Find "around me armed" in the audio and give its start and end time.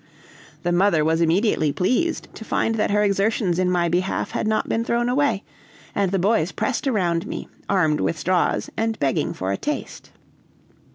6.87-7.99